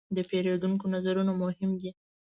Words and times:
د 0.15 0.17
پیرودونکو 0.29 0.85
نظرونه 0.93 1.31
مهم 1.41 1.71
دي. 1.81 1.91